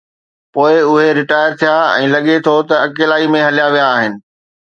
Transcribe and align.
پوءِ 0.55 0.71
اهي 0.85 1.09
ريٽائر 1.19 1.51
ٿيا 1.63 1.75
۽ 2.05 2.07
لڳي 2.15 2.37
ٿو 2.49 2.55
ته 2.69 2.75
اڪيلائي 2.87 3.31
۾ 3.37 3.45
هليا 3.49 3.67
ويا 3.77 3.87
آهن. 3.93 4.13